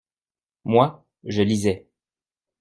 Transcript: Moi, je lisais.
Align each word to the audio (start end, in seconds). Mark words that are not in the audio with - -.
Moi, 0.65 1.05
je 1.25 1.43
lisais. 1.43 1.87